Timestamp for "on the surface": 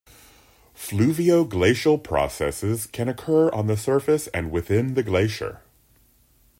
3.51-4.25